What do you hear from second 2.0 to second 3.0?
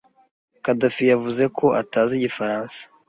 Igifaransa.